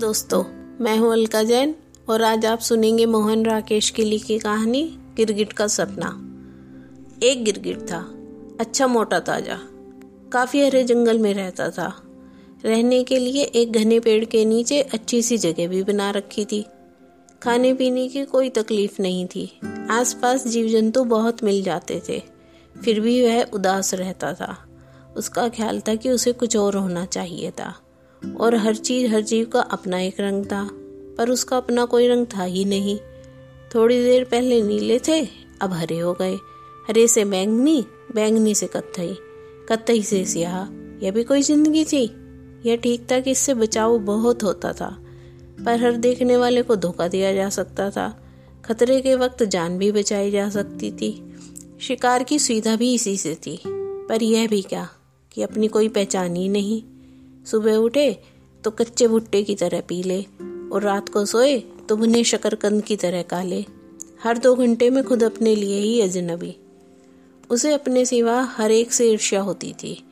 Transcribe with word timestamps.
दोस्तों, 0.00 0.42
मैं 0.80 0.96
हूँ 0.98 1.12
अलका 1.12 1.42
जैन 1.42 1.74
और 2.08 2.22
आज 2.22 2.44
आप 2.46 2.58
सुनेंगे 2.58 3.06
मोहन 3.06 3.44
राकेश 3.46 3.88
की 3.90 4.02
लिखी 4.04 4.38
कहानी 4.38 4.82
गिरगिट 5.16 5.52
का 5.52 5.66
सपना। 5.66 6.08
एक 7.22 7.42
गिरगिट 7.44 7.80
था 7.82 7.98
अच्छा 8.60 8.86
मोटा 8.86 9.18
ताज़ा, 9.20 9.58
काफ़ी 10.32 10.60
हरे 10.60 10.82
जंगल 10.84 11.18
में 11.18 11.32
रहता 11.34 11.68
था। 11.70 11.86
रहने 12.64 13.02
के 13.04 13.18
लिए 13.18 13.42
एक 13.42 13.72
घने 13.72 13.98
पेड़ 14.00 14.24
के 14.24 14.44
नीचे 14.44 14.80
अच्छी 14.82 15.22
सी 15.22 15.38
जगह 15.38 15.68
भी 15.68 15.82
बना 15.82 16.10
रखी 16.10 16.44
थी। 16.44 16.64
खाने 17.42 17.74
पीने 17.74 18.08
की 18.08 18.24
कोई 18.26 18.50
तकलीफ़ 18.50 19.02
नहीं 19.02 19.26
थी। 19.26 19.50
आसपास 19.90 20.46
जीव 20.46 20.68
जंतु 20.68 21.04
बहुत 21.06 21.44
मिल 21.44 21.62
जाते 21.62 22.00
थे, 22.08 22.22
फिर 22.76 23.00
भी 23.00 23.20
वह 23.22 23.42
उदास 23.44 23.92
रहता 23.94 24.32
था। 24.34 24.56
उसका 25.16 25.48
ख्याल 25.48 25.80
था 25.80 25.94
कि 25.94 26.10
उसे 26.10 26.32
कुछ 26.34 26.56
और 26.56 26.76
होना 26.76 27.04
चाहिए 27.06 27.50
था। 27.50 27.74
और 28.40 28.54
हर 28.54 28.74
चीज़ 28.74 29.12
हर 29.12 29.20
जीव 29.20 29.46
का 29.46 29.60
अपना 29.60 30.00
एक 30.00 30.20
रंग 30.20 30.44
था, 30.44 30.68
पर 31.18 31.30
उसका 31.30 31.56
अपना 31.56 31.84
कोई 31.84 32.08
रंग 32.08 32.26
था 32.26 32.42
ही 32.42 32.64
नहीं। 32.64 32.98
थोड़ी 33.74 34.02
देर 34.04 34.24
पहले 34.24 34.62
नीले 34.62 34.98
थे, 34.98 35.20
अब 35.60 35.72
हरे 35.72 35.98
हो 35.98 36.12
गए। 36.12 36.34
हरे 36.88 37.06
से 37.08 37.24
बैंगनी 37.24 37.84
बैंगनी 38.14 38.54
से 38.54 38.66
कत्थई 38.66 39.16
कत्थई 39.68 40.02
से 40.02 40.24
स्याह। 40.24 41.04
यह 41.04 41.10
भी 41.10 41.24
कोई 41.24 41.42
ज़िंदगी 41.42 41.84
थी। 41.84 42.04
यह 42.66 42.76
ठीक 42.76 43.10
था 43.10 43.20
कि 43.20 43.30
इससे 43.30 43.54
बचाव 43.54 43.98
बहुत 43.98 44.42
होता 44.42 44.72
था, 44.72 44.88
पर 45.66 45.80
हर 45.80 45.96
देखने 45.96 46.36
वाले 46.36 46.62
को 46.62 46.76
धोखा 46.76 47.08
दिया 47.08 47.32
जा 47.34 47.48
सकता 47.48 47.90
था। 47.90 48.08
खतरे 48.64 49.00
के 49.00 49.14
वक्त 49.14 49.42
जान 49.42 49.78
भी 49.78 49.92
बचाई 49.92 50.30
जा 50.30 50.48
सकती 50.50 50.90
थी। 50.90 51.10
शिकार 51.80 52.22
की 52.22 52.38
सुविधा 52.38 52.76
भी 52.76 52.94
इसी 52.94 53.16
से 53.16 53.34
थी। 53.34 53.60
पर 54.08 54.22
यह 54.22 54.48
भी 54.48 54.62
क्या, 54.62 54.88
कि 55.32 55.42
अपनी 55.42 55.68
कोई 55.68 55.88
पहचान 55.88 56.36
ही 56.36 56.48
नहीं। 56.48 56.82
सुबह 57.50 57.76
उठे 57.76 58.10
तो 58.64 58.70
कच्चे 58.70 59.08
भुट्टे 59.08 59.42
की 59.42 59.54
तरह 59.54 59.80
पीले 59.80 60.20
और 60.72 60.82
रात 60.82 61.08
को 61.08 61.24
सोए 61.24 61.58
तो 61.88 61.96
भुने 61.96 62.24
शकरकंद 62.24 62.82
की 62.82 62.96
तरह 62.96 63.22
काले। 63.22 63.64
हर 64.22 64.38
दो 64.38 64.54
घंटे 64.54 64.90
में 64.90 65.04
खुद 65.04 65.22
अपने 65.22 65.54
लिए 65.54 65.80
ही 65.80 66.00
अजनबी। 66.00 66.56
उसे 67.50 67.72
अपने 67.72 68.04
सिवा 68.04 68.40
हर 68.42 68.70
एक 68.70 68.92
से 68.92 69.10
ईर्ष्या 69.10 69.40
होती 69.40 69.72
थी। 69.72 70.04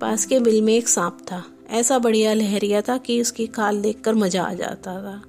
पास 0.00 0.24
के 0.26 0.40
बिल 0.40 0.62
में 0.62 0.74
एक 0.74 0.88
सांप 0.88 1.18
था। 1.32 1.42
ऐसा 1.70 1.98
बढ़िया 1.98 2.34
लहरिया 2.34 2.80
था 2.80 2.96
कि 2.96 3.20
उसकी 3.20 3.46
खाल 3.46 3.82
देखकर 3.82 4.14
मज़ा 4.14 4.44
आ 4.44 4.54
जाता 4.54 4.94
था। 5.02 5.22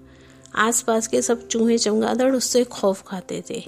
आसपास 0.56 1.08
के 1.08 1.22
सब 1.22 1.48
चूहे 1.48 1.78
चमगादड़ 1.78 2.36
उससे 2.36 2.64
खौफ 2.64 3.04
खाते 3.08 3.44
थे। 3.50 3.64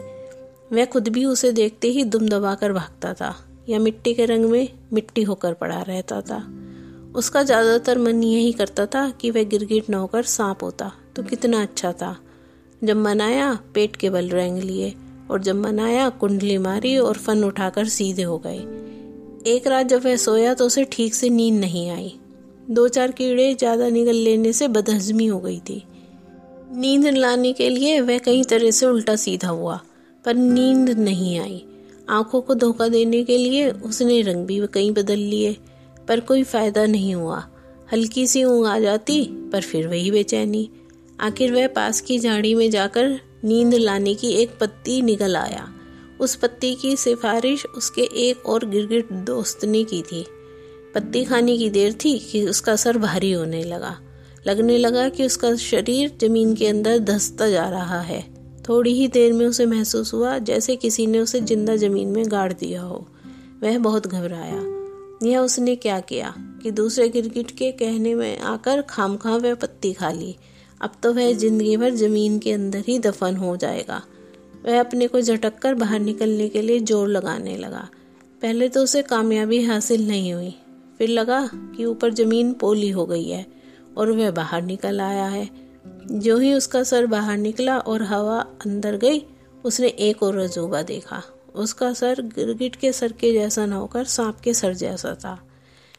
वह 0.73 0.85
खुद 0.85 1.07
भी 1.07 1.25
उसे 1.25 1.51
देखते 1.51 1.87
ही 1.87 2.03
दुम 2.03 2.27
दबाकर 2.29 2.73
भागता 2.73 3.13
था 3.13 3.35
या 3.69 3.79
मिट्टी 3.79 4.13
के 4.13 4.25
रंग 4.25 4.45
में 4.45 4.67
मिट्टी 4.93 5.23
होकर 5.23 5.53
पड़ा 5.53 5.81
रहता 5.81 6.21
था। 6.21 6.43
उसका 7.15 7.43
ज़्यादातर 7.43 7.97
मन 7.97 8.23
यही 8.23 8.51
करता 8.53 8.85
था 8.85 9.09
कि 9.11 9.31
वह 9.31 9.43
गिरगिट 9.43 9.89
न 9.89 9.93
होकर 9.93 10.23
सांप 10.23 10.63
होता 10.63 10.91
तो 11.15 11.23
कितना 11.23 11.61
अच्छा 11.61 11.91
था। 11.93 12.15
जब 12.81 12.97
मन 12.97 13.21
आया, 13.21 13.53
पेट 13.73 13.95
के 13.95 14.09
बल 14.09 14.29
रेंग 14.29 14.57
लिए, 14.59 14.93
और 15.31 15.41
जब 15.41 15.55
मन 15.55 15.79
आया, 15.79 16.07
कुंडली 16.11 16.57
मारी 16.57 16.97
और 16.97 17.17
फन 17.17 17.43
उठाकर 17.43 17.87
सीधे 17.87 18.23
हो 18.23 18.37
गए। 18.37 18.57
एक 19.47 19.67
रात 19.67 19.85
जब 19.85 20.03
वह 20.05 20.15
सोया 20.17 20.53
तो 20.53 20.65
उसे 20.65 20.83
ठीक 20.91 21.15
से 21.15 21.29
नींद 21.29 21.59
नहीं 21.59 21.89
आई। 21.89 22.13
दो 22.69 22.87
चार 22.87 23.11
कीड़े 23.11 23.53
ज़्यादा 23.53 23.89
निगल 23.89 24.15
लेने 24.15 24.53
से 24.53 24.67
बदहजमी 24.69 25.25
हो 25.25 25.39
गई 25.39 25.59
थी। 25.59 25.83
नींद 26.73 27.05
लाने 27.07 27.51
के 27.53 27.69
लिए 27.69 27.99
वह 28.01 28.17
कई 28.17 28.43
तरह 28.43 28.71
से 28.71 28.85
उल्टा 28.85 29.15
सीधा 29.15 29.47
हुआ, 29.49 29.79
पर 30.25 30.33
नींद 30.33 30.89
नहीं 30.99 31.37
आई। 31.39 31.63
आँखों 32.09 32.41
को 32.41 32.55
धोखा 32.55 32.87
देने 32.87 33.23
के 33.23 33.37
लिए 33.37 33.69
उसने 33.71 34.21
रंग 34.21 34.45
भी 34.45 34.59
कई 34.73 34.91
बदल 34.91 35.19
लिए। 35.19 35.55
पर 36.07 36.19
कोई 36.19 36.43
फ़ायदा 36.43 36.85
नहीं 36.85 37.15
हुआ। 37.15 37.43
हल्की 37.93 38.27
सी 38.27 38.43
ऊँग 38.43 38.65
आ 38.65 38.79
जाती, 38.79 39.23
पर 39.23 39.61
फिर 39.61 39.87
वही 39.87 40.11
बेचैनी। 40.11 40.69
आखिर 41.19 41.53
वह 41.53 41.67
पास 41.67 42.01
की 42.01 42.19
झाड़ी 42.19 42.55
में 42.55 42.69
जाकर 42.71 43.19
नींद 43.43 43.73
लाने 43.73 44.15
की 44.15 44.31
एक 44.31 44.49
पत्ती 44.61 45.01
निकल 45.01 45.35
आया। 45.35 45.73
उस 46.19 46.35
पत्ती 46.35 46.75
की 46.75 46.95
सिफारिश 46.95 47.65
उसके 47.65 48.01
एक 48.01 48.45
और 48.45 48.65
गिरगिट 48.65 49.11
दोस्त 49.11 49.65
ने 49.65 49.83
की 49.83 50.01
थी। 50.01 50.25
पत्ती 50.95 51.23
खाने 51.23 51.57
की 51.57 51.69
देर 51.69 51.93
थी 51.93 52.19
कि 52.19 52.47
उसका 52.47 52.75
सर 52.75 52.97
भारी 52.97 53.31
होने 53.31 53.63
लगा। 53.63 53.97
लगने 54.47 54.77
लगा 54.77 55.09
कि 55.09 55.25
उसका 55.25 55.55
शरीर 55.55 56.17
ज़मीन 56.21 56.55
के 56.55 56.67
अंदर 56.67 56.99
धसता 56.99 57.49
जा 57.49 57.69
रहा 57.69 58.01
है। 58.01 58.21
थोड़ी 58.69 58.93
ही 58.93 59.07
देर 59.07 59.33
में 59.33 59.45
उसे 59.45 59.65
महसूस 59.65 60.13
हुआ 60.13 60.37
जैसे 60.37 60.75
किसी 60.75 61.07
ने 61.07 61.19
उसे 61.19 61.41
ज़िंदा 61.41 61.75
ज़मीन 61.75 62.07
में 62.07 62.31
गाड़ 62.31 62.53
दिया 62.53 62.81
हो। 62.81 63.07
वह 63.63 63.77
बहुत 63.77 64.07
घबराया। 64.07 64.80
यह 65.23 65.39
उसने 65.39 65.75
क्या 65.75 65.99
किया 65.99 66.33
कि 66.63 66.71
दूसरे 66.71 67.07
गिरगिट 67.09 67.51
के 67.51 67.71
कहने 67.71 68.13
में 68.15 68.37
आकर 68.39 68.81
खाम 68.81 69.17
खा 69.17 69.35
वह 69.35 69.55
पत्ती 69.55 69.93
खा 69.93 70.11
ली। 70.11 70.35
अब 70.81 70.91
तो 71.03 71.13
वह 71.13 71.31
ज़िंदगी 71.33 71.75
भर 71.77 71.91
ज़मीन 71.91 72.39
के 72.39 72.51
अंदर 72.51 72.83
ही 72.87 72.97
दफन 72.99 73.35
हो 73.35 73.55
जाएगा। 73.57 74.01
वह 74.65 74.79
अपने 74.79 75.07
को 75.07 75.21
झटक 75.21 75.59
कर 75.59 75.75
बाहर 75.75 75.99
निकलने 75.99 76.47
के 76.49 76.61
लिए 76.61 76.79
ज़ोर 76.79 77.07
लगाने 77.07 77.55
लगा। 77.57 77.87
पहले 78.41 78.69
तो 78.69 78.83
उसे 78.83 79.01
कामयाबी 79.01 79.63
हासिल 79.63 80.07
नहीं 80.07 80.33
हुई। 80.33 80.53
फिर 80.97 81.09
लगा 81.09 81.49
कि 81.53 81.85
ऊपर 81.85 82.13
ज़मीन 82.13 82.53
पोली 82.53 82.89
हो 82.89 83.05
गई 83.05 83.29
है 83.29 83.45
और 83.97 84.11
वह 84.11 84.31
बाहर 84.31 84.61
निकल 84.61 85.01
आया 85.01 85.25
है। 85.25 85.49
जो 86.11 86.37
ही 86.37 86.53
उसका 86.53 86.83
सर 86.83 87.05
बाहर 87.05 87.37
निकला 87.37 87.77
और 87.77 88.03
हवा 88.03 88.39
अंदर 88.65 88.95
गई, 88.95 89.23
उसने 89.63 89.87
एक 89.87 90.23
और 90.23 90.37
अजूबा 90.37 90.81
देखा। 90.81 91.21
उसका 91.55 91.91
सर 91.93 92.21
गिरगिट 92.35 92.75
के 92.75 92.91
सर 92.93 93.11
के 93.11 93.31
जैसा 93.33 93.65
न 93.65 93.73
होकर 93.73 94.03
सांप 94.05 94.39
के 94.39 94.53
सर 94.53 94.73
जैसा 94.73 95.13
था। 95.15 95.37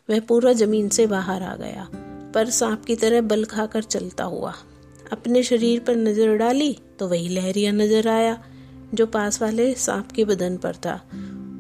वह 0.09 0.21
पूरा 0.21 0.53
ज़मीन 0.53 0.89
से 0.89 1.07
बाहर 1.07 1.43
आ 1.43 1.55
गया, 1.57 1.87
पर 2.35 2.51
सांप 2.51 2.85
की 2.85 2.97
तरह 2.97 3.21
बल 3.23 3.45
खाकर 3.45 3.83
चलता 3.83 4.25
हुआ। 4.25 4.55
अपने 5.13 5.43
शरीर 5.43 5.81
पर 5.81 5.97
नज़र 5.97 6.37
डाली 6.37 6.73
तो 6.99 7.09
वही 7.09 7.29
लहरिया 7.29 7.73
नज़र 7.73 8.09
आया, 8.09 8.39
जो 8.95 9.07
पास 9.07 9.41
वाले 9.43 9.73
सांप 9.75 10.13
के 10.13 10.25
बदन 10.25 10.57
पर 10.57 10.77
था। 10.77 11.01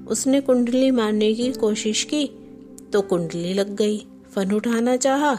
उसने 0.09 0.41
कुंडली 0.41 0.91
मारने 0.91 1.33
की 1.35 1.51
कोशिश 1.53 2.05
की 2.05 2.27
तो 2.93 3.01
कुंडली 3.03 3.53
लग 3.55 3.75
गई। 3.77 3.99
फन 4.35 4.53
उठाना 4.53 4.97
चाहा 4.97 5.35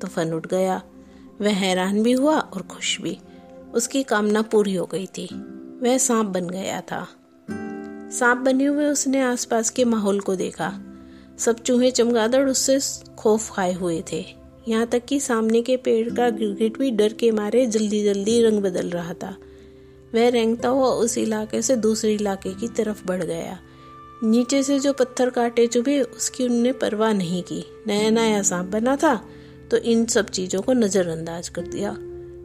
तो 0.00 0.06
फन 0.06 0.32
उठ 0.32 0.46
गया। 0.46 0.80
वह 1.40 1.54
हैरान 1.54 2.02
भी 2.02 2.12
हुआ 2.12 2.38
और 2.38 2.62
खुश 2.62 3.00
भी। 3.00 3.16
उसकी 3.74 4.02
कामना 4.02 4.42
पूरी 4.42 4.74
हो 4.74 4.86
गई 4.86 5.06
थी। 5.08 5.28
वह 5.82 5.98
सांप 5.98 6.26
बन 6.26 6.48
गया 6.48 6.80
था। 6.80 7.06
सांप 8.12 8.38
बने 8.38 8.64
हुए 8.64 8.84
उसने 8.84 9.20
आसपास 9.20 9.70
के 9.70 9.84
माहौल 9.84 10.20
को 10.20 10.34
देखा। 10.36 10.72
सब 11.38 11.58
चूहे 11.58 11.90
चमगादड़ 11.90 12.48
उससे 12.48 12.78
खौफ 13.18 13.50
खाए 13.52 13.72
हुए 13.72 14.02
थे। 14.12 14.24
यहाँ 14.68 14.86
तक 14.86 15.04
कि 15.04 15.20
सामने 15.20 15.62
के 15.62 15.76
पेड़ 15.76 16.08
का 16.10 16.28
गिरगिट 16.30 16.78
भी 16.78 16.90
डर 16.90 17.12
के 17.12 17.30
मारे 17.30 17.66
जल्दी 17.66 18.02
जल्दी 18.04 18.42
रंग 18.42 18.62
बदल 18.62 18.90
रहा 18.90 19.14
था। 19.14 19.36
वह 20.14 20.28
रेंगता 20.28 20.68
हुआ 20.68 20.88
उस 20.88 21.18
इलाके 21.18 21.62
से 21.62 21.76
दूसरे 21.76 22.14
इलाके 22.14 22.54
की 22.54 22.68
तरफ़ 22.68 23.06
बढ़ 23.06 23.22
गया। 23.22 23.58
नीचे 24.24 24.62
से 24.62 24.78
जो 24.78 24.92
पत्थर 24.92 25.30
काटे 25.30 25.66
चुभे, 25.66 26.00
उसकी 26.00 26.44
उनने 26.44 26.72
परवाह 26.72 27.12
नहीं 27.12 27.42
की। 27.42 27.64
नया 27.86 28.10
नया 28.10 28.42
सांप 28.42 28.66
बना 28.66 28.96
था 28.96 29.14
तो 29.70 29.76
इन 29.76 30.04
सब 30.06 30.28
चीज़ों 30.30 30.62
को 30.62 30.72
नजरअंदाज 30.72 31.48
कर 31.48 31.62
दिया। 31.62 31.96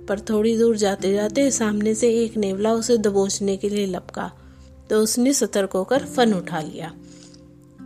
पर 0.07 0.19
थोड़ी 0.19 0.57
दूर 0.57 0.77
जाते 0.77 1.13
जाते 1.13 1.49
सामने 1.51 1.95
से 1.95 2.13
एक 2.15 2.37
नेवला 2.37 2.73
उसे 2.73 2.97
दबोचने 2.97 3.57
के 3.57 3.69
लिए 3.69 3.85
लपका। 3.87 4.31
तो 4.93 4.99
उसने 4.99 5.33
सतर्क 5.33 5.71
होकर 5.71 5.99
फन 5.99 6.33
उठा 6.33 6.61
लिया। 6.61 6.93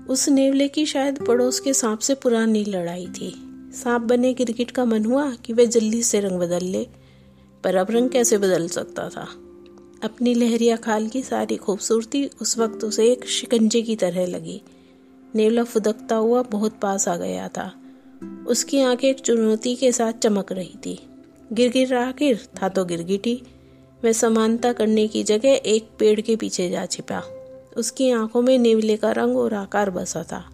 उस 0.10 0.30
नेवले 0.30 0.68
की 0.68 0.86
शायद 0.86 1.26
पड़ोस 1.26 1.60
के 1.60 1.74
सांप 1.74 2.00
से 2.00 2.16
पुरानी 2.16 2.66
लड़ाई 2.66 3.08
थी। 3.08 3.36
सांप 3.74 4.02
बने 4.02 4.34
क्रिकेट 4.34 4.72
का 4.72 4.86
मन 4.86 5.06
हुआ 5.06 5.32
कि 5.32 5.54
वह 5.54 5.66
जल्दी 5.66 6.04
से 6.04 6.20
रंग 6.20 6.40
बदल 6.40 6.66
ले, 6.66 6.88
पर 7.64 7.76
अब 7.76 7.88
रंग 7.92 8.10
कैसे 8.10 8.38
बदल 8.38 8.68
सकता 8.68 9.10
था? 9.10 9.28
अपनी 10.04 10.34
लहरिया 10.34 10.76
खाल 10.76 11.08
की 11.08 11.24
सारी 11.24 11.58
खूबसूरती 11.58 12.30
उस 12.42 12.58
वक्त 12.58 12.84
उसे 12.84 13.12
एक 13.12 13.28
शिकंजे 13.28 13.82
की 13.82 13.96
तरह 13.96 14.26
लगी। 14.26 14.62
नेवला 15.36 15.64
फुदकता 15.64 16.16
हुआ 16.16 16.42
बहुत 16.42 16.80
पास 16.82 17.08
आ 17.08 17.18
गया 17.18 17.48
था। 17.48 17.74
उसकी 18.48 18.82
आँखें 18.82 19.10
एक 19.10 19.20
चुनौती 19.20 19.76
के 19.76 19.92
साथ 19.92 20.14
चमक 20.14 20.52
रही 20.52 20.76
थी। 20.86 21.00
गिरगिर 21.54 21.96
आखिर 21.96 22.48
था 22.62 22.70
तो 22.70 22.86
गिरगिटी 22.86 23.44
वह 24.04 24.12
समानता 24.12 24.74
करने 24.74 25.08
की 25.08 25.24
जगह 25.24 25.50
एक 25.50 25.90
पेड़ 26.00 26.22
के 26.22 26.36
पीछे 26.36 26.70
जा 26.70 26.86
छिपा। 26.86 27.24
उसकी 27.78 28.12
आँखों 28.12 28.42
में 28.42 28.58
नेवले 28.58 28.98
का 28.98 29.12
रंग 29.12 29.38
और 29.38 29.54
आकार 29.54 29.90
बसा 29.90 30.24
था। 30.24 30.46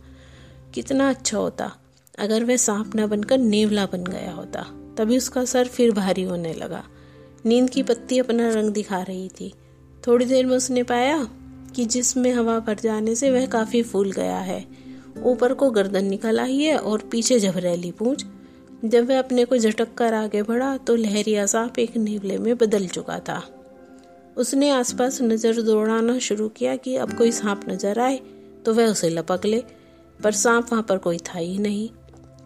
कितना 0.73 1.09
अच्छा 1.09 1.37
होता, 1.37 1.71
अगर 2.19 2.43
वह 2.43 2.57
सांप 2.57 2.91
न 2.95 3.07
बनकर 3.07 3.37
नेवला 3.37 3.85
बन 3.85 4.03
गया 4.03 4.31
होता, 4.31 4.65
तभी 4.97 5.17
उसका 5.17 5.45
सर 5.45 5.67
फिर 5.67 5.91
भारी 5.91 6.23
होने 6.23 6.53
लगा। 6.53 6.83
नींद 7.45 7.69
की 7.69 7.83
पत्ती 7.83 8.19
अपना 8.19 8.49
रंग 8.49 8.69
दिखा 8.69 9.01
रही 9.01 9.29
थी। 9.29 9.53
थोड़ी 10.07 10.25
देर 10.25 10.45
में 10.45 10.57
उसने 10.57 10.83
पाया 10.83 11.27
कि 11.75 11.85
जिसमें 11.85 12.33
हवा 12.33 12.59
भर 12.59 12.75
जाने 12.75 13.15
से 13.15 13.31
वह 13.31 13.45
काफ़ी 13.45 13.83
फूल 13.83 14.11
गया 14.11 14.37
है। 14.37 14.65
ऊपर 15.23 15.53
को 15.53 15.69
गर्दन 15.69 16.05
निकल 16.05 16.39
आई 16.39 16.57
है 16.57 16.77
और 16.77 16.99
पीछे 16.99 17.39
झबरेली 17.39 17.91
पूछ 17.91 18.25
जब 18.83 19.07
वह 19.07 19.19
अपने 19.19 19.43
को 19.45 19.57
झटक 19.57 19.93
कर 19.97 20.13
आगे 20.13 20.41
बढ़ा 20.43 20.75
तो 20.77 20.95
लहरिया 20.95 21.45
सांप 21.45 21.79
एक 21.79 21.95
नीवले 21.97 22.37
में 22.37 22.55
बदल 22.57 22.87
चुका 22.87 23.19
था। 23.19 23.41
उसने 24.37 24.69
आसपास 24.69 25.21
नज़र 25.21 25.61
दौड़ाना 25.61 26.17
शुरू 26.19 26.47
किया 26.49 26.75
कि 26.75 26.95
अब 26.95 27.13
कोई 27.17 27.31
सांप 27.31 27.61
नज़र 27.69 27.99
आए 27.99 28.19
तो 28.65 28.73
वह 28.73 28.87
उसे 28.87 29.09
लपक 29.09 29.45
ले, 29.45 29.63
पर 30.19 30.31
सांप 30.33 30.71
वहाँ 30.71 30.83
पर 30.83 30.97
कोई 30.97 31.17
था 31.19 31.39
ही 31.39 31.57
नहीं। 31.57 31.89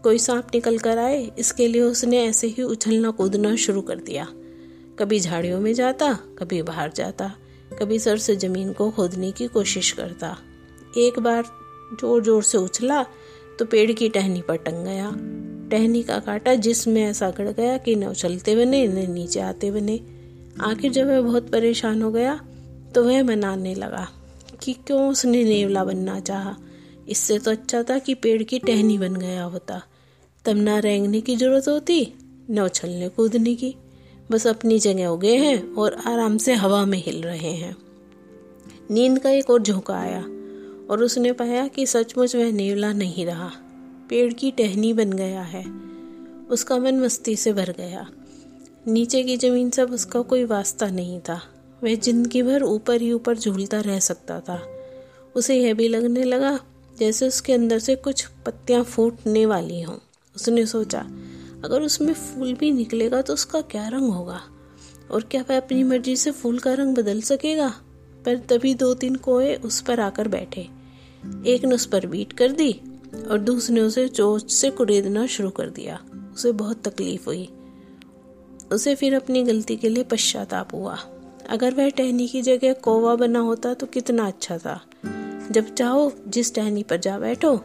कोई 0.04 0.18
सांप 0.20 0.48
निकल 0.54 0.78
कर 0.78 0.98
आए, 0.98 1.24
इसके 1.40 1.68
लिए 1.68 1.82
उसने 1.82 2.24
ऐसे 2.26 2.48
ही 2.48 2.64
उछलना 2.64 3.12
कूदना 3.12 3.56
शुरू 3.58 3.82
कर 3.82 4.00
दिया। 4.00 4.28
कभी 5.00 5.20
झाड़ियों 5.20 5.60
में 5.60 5.74
जाता, 5.74 6.14
कभी 6.40 6.62
बाहर 6.62 6.92
जाता, 6.92 7.32
कभी 7.80 8.00
सर 8.00 8.18
से 8.18 8.36
ज़मीन 8.36 8.72
को 8.74 8.90
खोदने 8.92 9.32
की 9.32 9.48
कोशिश 9.50 9.92
करता। 9.92 10.36
एक 10.98 11.20
बार 11.20 11.44
ज़ोर 11.94 12.24
ज़ोर 12.24 12.44
से 12.44 12.58
उछला 12.58 13.04
तो 13.60 13.66
पेड़ 13.66 13.92
की 13.92 14.10
टहनी 14.10 14.42
पर 14.42 14.56
टंग 14.58 14.86
गया। 14.86 15.10
टहनी 15.72 16.04
का 16.04 16.20
कांटा 16.20 16.54
जिसमें 16.56 17.02
ऐसा 17.04 17.30
गड़ 17.30 17.48
गया 17.50 17.78
कि 17.78 17.96
न 17.96 18.06
उछलते 18.06 18.56
बने, 18.56 18.88
न 18.88 19.12
नीचे 19.12 19.40
आते 19.40 19.72
बने। 19.72 20.00
आखिर 20.62 20.92
जब 20.92 21.08
वह 21.08 21.22
बहुत 21.22 21.50
परेशान 21.50 22.02
हो 22.02 22.12
गया 22.12 22.40
तो 22.96 23.04
वह 23.04 23.24
मनाने 23.24 23.74
लगा 23.76 24.08
कि 24.64 24.74
क्यों 24.74 25.10
उसने 25.10 25.44
नेवला 25.44 25.84
बनना 25.84 26.20
चाहा? 26.20 26.56
इससे 27.10 27.38
तो 27.40 27.52
अच्छा 27.52 27.84
था 27.84 27.98
कि 28.00 28.14
पेड़ 28.14 28.42
की 28.44 28.60
टहनी 28.60 28.98
बन 28.98 29.16
गया 29.16 29.44
होता। 29.44 29.82
तब 30.46 30.56
ना 30.56 30.78
रेंगने 30.80 31.22
की 31.22 31.36
ज़रूरत 31.36 31.68
होती, 31.68 32.14
न 32.50 32.60
उछलने 32.60 33.10
कूदने 33.10 33.56
की। 33.56 33.76
बस 34.32 34.48
अपनी 34.48 34.80
जगह 34.80 35.08
उगे 35.08 35.36
हैं 35.38 35.74
और 35.74 35.98
आराम 36.06 36.38
से 36.38 36.54
हवा 36.54 36.86
में 36.86 36.98
हिल 36.98 37.22
रहे 37.22 37.52
हैं। 37.52 37.76
नींद 38.92 39.20
का 39.20 39.30
एक 39.30 39.50
और 39.50 39.62
झोंका 39.62 39.96
आया 39.96 40.22
और 40.90 41.04
उसने 41.04 41.32
पाया 41.32 41.68
कि 41.68 41.86
सचमुच 41.86 42.36
वह 42.36 42.52
नेवला 42.52 42.92
नहीं 42.94 43.26
रहा। 43.26 43.52
पेड़ 44.10 44.34
की 44.34 44.52
टहनी 44.52 44.94
बन 44.94 45.14
गया 45.14 45.42
है। 45.42 45.64
उसका 46.50 46.78
मन 46.78 47.00
मस्ती 47.00 47.36
से 47.36 47.54
भर 47.54 47.72
गया। 47.72 48.08
नीचे 48.88 49.24
की 49.24 49.38
ज़मीन 49.38 49.70
से 49.70 49.82
उसका 49.82 50.22
कोई 50.22 50.44
वास्ता 50.44 50.88
नहीं 50.88 51.20
था। 51.20 51.42
वह 51.84 51.96
ज़िंदगी 51.96 52.44
भर 52.44 52.64
ऊपर 52.64 53.02
ही 53.02 53.12
ऊपर 53.12 53.38
झूलता 53.38 53.80
रह 53.80 54.00
सकता 54.00 54.40
था। 54.40 54.62
उसे 55.36 55.56
यह 55.56 55.74
भी 55.74 55.88
लगने 55.88 56.24
लगा, 56.24 56.60
जैसे 57.00 57.28
उसके 57.28 57.54
अंदर 57.54 57.80
से 57.80 57.96
कुछ 57.96 58.26
पत्तियाँ 58.46 58.84
फूटने 58.84 59.46
वाली 59.46 59.82
हों। 59.82 59.98
उसने 60.36 60.66
सोचा, 60.66 61.00
अगर 61.66 61.82
उसमें 61.82 62.14
फूल 62.14 62.54
भी 62.54 62.72
निकलेगा 62.72 63.22
तो 63.22 63.34
उसका 63.34 63.62
क्या 63.62 63.88
रंग 63.88 64.12
होगा? 64.12 64.42
और 65.12 65.24
क्या 65.24 65.46
वह 65.50 65.58
अपनी 65.58 65.84
मर्ज़ी 65.84 66.16
से 66.16 66.32
फूल 66.32 66.60
का 66.60 66.74
रंग 66.74 66.96
बदल 66.96 67.22
सकेगा? 67.22 67.74
पर 68.26 68.38
तभी 68.38 68.74
दो 68.74 68.94
तीन 68.94 69.16
कोए 69.16 69.56
उस 69.56 69.82
पर 69.82 70.00
आकर 70.00 70.28
बैठे। 70.28 70.62
एक 71.46 71.66
ने 71.66 71.76
उस 71.76 71.86
पर 71.86 72.06
बीट 72.06 72.34
कर 72.34 72.52
दी 72.52 72.82
और 73.26 73.38
दूसरे 73.38 73.82
उसे 73.82 74.08
चोच 74.08 74.52
से 74.52 74.70
कुरेदना 74.70 75.26
शुरू 75.28 75.50
कर 75.50 75.70
दिया। 75.70 76.00
उसे 76.34 76.52
बहुत 76.52 76.88
तकलीफ़ 76.88 77.26
हुई। 77.26 77.50
उसे 78.72 78.96
फिर 78.96 79.16
अपनी 79.16 79.44
गलती 79.44 79.76
के 79.76 79.90
लिए 79.90 80.04
पश्चाताप 80.04 80.74
हुआ। 80.74 80.98
अगर 81.50 81.74
वह 81.74 81.90
टहनी 81.90 82.28
की 82.28 82.42
जगह 82.42 82.74
कोवा 82.74 83.16
बना 83.16 83.40
होता 83.40 83.74
तो 83.74 83.86
कितना 83.86 84.28
अच्छा 84.28 84.58
था। 84.58 84.82
जब 85.52 85.76
चाहो, 85.76 86.14
जिस 86.28 86.56
टहनी 86.56 86.84
पर 86.84 86.98
जा 86.98 87.20
बैठो, 87.20 87.60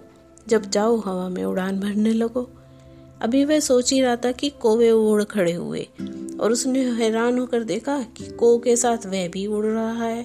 जब 0.48 0.70
चाहो, 0.70 0.96
हवा 0.96 1.28
में 1.28 1.44
उड़ान 1.44 1.80
भरने 1.80 2.12
लगो। 2.12 2.50
अभी 3.22 3.44
वह 3.44 3.60
सोच 3.60 3.92
ही 3.92 4.00
रहा 4.00 4.16
था 4.16 4.32
कि 4.32 4.50
कोवे 4.50 4.90
उड़ 4.90 5.24
खड़े 5.24 5.52
हुए, 5.52 5.88
और 6.40 6.52
उसने 6.52 6.80
हैरान 6.80 7.38
होकर 7.38 7.62
देखा 7.62 8.02
कि 8.02 8.26
को 8.26 8.58
के 8.58 8.76
साथ 8.76 9.06
वह 9.06 9.28
भी 9.28 9.46
उड़ 9.46 9.66
रहा 9.66 9.92
है। 9.92 10.22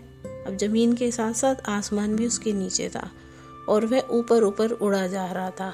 अब 0.47 0.57
ज़मीन 0.57 0.93
के 0.93 1.11
साथ 1.11 1.33
साथ 1.33 1.55
आसमान 1.69 2.15
भी 2.15 2.27
उसके 2.27 2.53
नीचे 2.53 2.89
था। 2.89 3.11
और 3.69 3.85
वह 3.85 4.03
ऊपर 4.11 4.43
ऊपर 4.43 4.71
उड़ा 4.71 5.07
जा 5.07 5.31
रहा 5.31 5.49
था। 5.49 5.73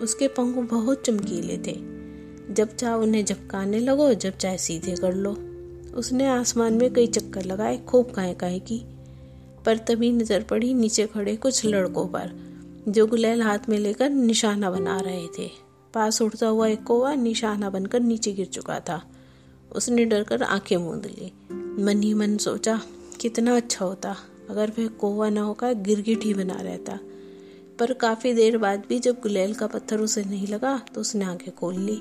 उसके 0.00 0.28
पंख 0.28 0.56
बहुत 0.56 1.04
चमकीले 1.04 1.58
थे। 1.58 1.96
जब 2.54 2.76
चाह 2.76 2.94
उन्हें 2.94 3.24
झपकाने 3.24 3.78
लगो, 3.78 4.14
जब 4.14 4.36
चाहे 4.36 4.58
सीधे 4.58 4.94
कर 4.96 5.14
लो। 5.14 5.36
उसने 5.98 6.26
आसमान 6.26 6.74
में 6.74 6.92
कई 6.92 7.06
चक्कर 7.06 7.44
लगाए, 7.44 7.78
खूब 7.78 8.10
काहे 8.10 8.34
काहे 8.34 8.58
की। 8.58 8.82
पर 9.66 9.78
तभी 9.78 10.12
नज़र 10.12 10.42
पड़ी 10.42 10.74
नीचे 10.74 11.06
खड़े 11.06 11.36
कुछ 11.36 11.66
लड़कों 11.66 12.06
पर, 12.06 12.30
जो 12.88 13.06
गुलेल 13.06 13.42
हाथ 13.42 13.58
में 13.68 13.78
लेकर 13.78 14.10
निशाना 14.10 14.70
बना 14.70 15.00
रहे 15.00 15.26
थे। 15.38 15.50
पास 15.94 16.22
उड़ता 16.22 16.46
हुआ 16.46 16.68
एक 16.68 16.84
कोवा 16.84 17.14
निशाना 17.14 17.70
बनकर 17.70 18.00
नीचे 18.00 18.32
गिर 18.32 18.46
चुका 18.46 18.80
था। 18.80 19.02
उसने 19.72 20.04
डरकर 20.04 20.42
आँखें 20.42 20.76
मूंद 20.76 21.06
ली। 21.06 21.32
मन 21.84 22.02
ही 22.02 22.14
मन 22.14 22.36
सोचा, 22.36 22.80
कितना 23.20 23.56
अच्छा 23.56 23.84
होता, 23.84 24.16
अगर 24.50 24.72
वह 24.78 24.86
कोवा 24.86 25.30
न 25.30 25.38
होकर 25.38 25.74
गिरगिट 25.74 26.24
ही 26.24 26.34
बना 26.34 26.54
रहता। 26.54 26.98
पर 27.78 27.92
काफ़ी 27.92 28.34
देर 28.34 28.58
बाद 28.58 28.82
भी 28.88 28.98
जब 28.98 29.20
गुलेल 29.22 29.54
का 29.54 29.66
पत्थर 29.66 30.00
उसे 30.00 30.24
नहीं 30.24 30.46
लगा 30.46 30.82
तो 30.94 31.00
उसने 31.00 31.24
आँखें 31.24 31.54
खोल 31.54 31.76
ली। 31.76 31.96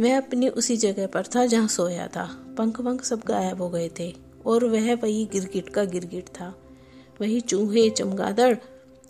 वह 0.00 0.16
अपनी 0.16 0.48
उसी 0.48 0.76
जगह 0.76 1.06
पर 1.06 1.26
था 1.26 1.46
जहाँ 1.46 1.68
सोया 1.68 2.06
था। 2.06 2.54
पंख 2.58 2.80
पंख 2.80 3.04
सब 3.04 3.22
गायब 3.26 3.62
हो 3.62 3.68
गए 3.70 3.90
थे, 3.98 4.14
और 4.46 4.64
वह 4.64 4.94
वही 4.94 5.28
गिरगिट 5.32 5.68
का 5.68 5.84
गिरगिट 5.84 6.26
था। 6.26 6.54
वही 7.20 7.40
चूहे, 7.40 7.90
चमगादड़, 7.90 8.56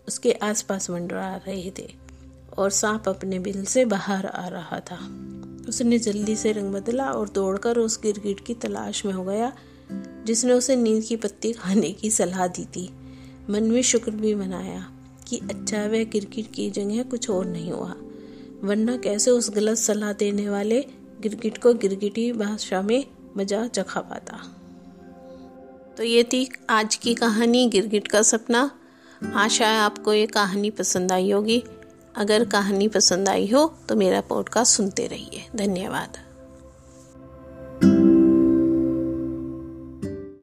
उसके 0.08 0.32
आसपास 0.32 0.90
मंडरा 0.90 1.36
रहे 1.36 1.72
थे, 1.78 1.92
और 2.58 2.70
सांप 2.70 3.08
अपने 3.08 3.38
बिल 3.38 3.64
से 3.64 3.84
बाहर 3.84 4.26
आ 4.26 4.48
रहा 4.48 4.80
था। 4.80 4.98
उसने 5.68 5.98
जल्दी 5.98 6.36
से 6.36 6.52
रंग 6.52 6.72
बदला 6.72 7.12
और 7.12 7.28
दौड़कर 7.28 7.78
उस 7.78 8.00
गिरगिट 8.02 8.40
की 8.40 8.54
तलाश 8.54 9.04
में 9.06 9.12
हो 9.12 9.24
गया, 9.24 9.52
जिसने 10.26 10.52
उसे 10.52 10.76
नींद 10.76 11.04
की 11.04 11.16
पत्ती 11.16 11.52
खाने 11.52 11.92
की 11.92 12.10
सलाह 12.10 12.46
दी 12.46 12.64
थी। 12.64 12.90
मन 13.50 13.62
में 13.62 13.82
शुक्र 13.82 14.10
भी 14.10 14.34
मनाया। 14.34 14.90
कि 15.32 15.38
अच्छा 15.50 15.86
वह 15.86 16.04
गिरगिट 16.04 16.52
की 16.52 16.70
जगह 16.70 17.02
कुछ 17.02 17.30
और 17.30 17.44
नहीं 17.44 17.70
हुआ। 17.72 17.94
वरना 18.64 18.96
कैसे 18.96 19.30
उस 19.30 19.50
गलत 19.50 19.78
सलाह 19.78 20.12
देने 20.12 20.48
वाले 20.48 20.80
गिरगिट 21.20 21.58
को 21.58 21.72
गिरगिटी 21.74 22.32
भाषा 22.32 22.82
में 22.82 23.04
मज़ा 23.36 23.66
चखा 23.66 24.00
पाता? 24.00 24.38
तो 25.96 26.02
ये 26.02 26.24
थी 26.24 26.48
आज 26.70 26.94
की 26.94 27.14
कहानी, 27.14 27.66
गिरगिट 27.68 28.08
का 28.08 28.22
सपना। 28.22 28.70
आशा 29.34 29.66
है 29.66 29.78
आपको 29.78 30.12
ये 30.12 30.26
कहानी 30.26 30.70
पसंद 30.70 31.12
आई 31.12 31.30
होगी। 31.30 31.62
अगर 32.16 32.44
कहानी 32.44 32.88
पसंद 32.88 33.28
आई 33.28 33.50
हो 33.50 33.66
तो 33.88 33.96
मेरा 33.96 34.20
पॉडकास्ट 34.20 34.76
सुनते 34.76 35.06
रहिए। 35.06 35.46
धन्यवाद। 35.56 36.18